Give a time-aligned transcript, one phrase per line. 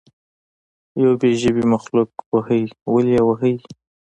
[1.03, 2.63] یو بې ژبې مخلوق وهئ
[2.93, 3.55] ولې یې وهئ.